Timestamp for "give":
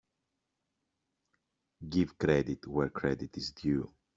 1.87-2.17